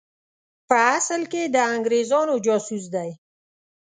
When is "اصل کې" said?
0.97-1.41